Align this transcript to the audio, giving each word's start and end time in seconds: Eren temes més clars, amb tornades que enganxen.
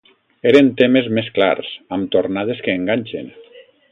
Eren 0.51 0.71
temes 0.79 1.09
més 1.17 1.29
clars, 1.35 1.69
amb 1.97 2.09
tornades 2.17 2.65
que 2.69 2.79
enganxen. 2.81 3.33